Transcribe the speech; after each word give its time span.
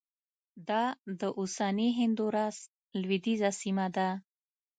دا 0.69 0.83
د 1.19 1.21
اوسني 1.39 1.89
هندوراس 1.99 2.57
لوېدیځه 3.01 3.49
سیمه 3.61 3.87
ده 3.95 4.07